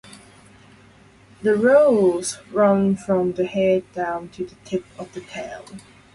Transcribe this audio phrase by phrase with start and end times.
[1.43, 5.63] The rows run from the head down to the tip of the tail.